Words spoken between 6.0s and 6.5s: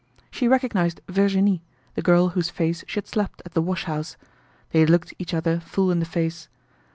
face.